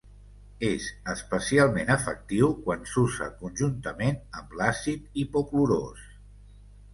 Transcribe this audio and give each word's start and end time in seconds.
És 0.67 0.85
especialment 1.11 1.91
efectiu 1.95 2.49
quan 2.63 2.87
s'usa 2.93 3.27
conjuntament 3.43 4.19
amb 4.41 4.57
l'àcid 4.63 5.07
hipoclorós. 5.25 6.03